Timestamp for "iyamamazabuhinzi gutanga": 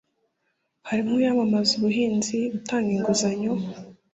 1.21-2.89